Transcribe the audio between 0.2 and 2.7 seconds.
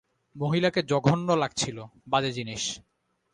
মহিলাকে জঘন্য লাগছিল, বাজে জিনিস।